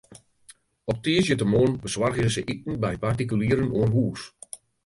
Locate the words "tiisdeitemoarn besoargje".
1.03-2.29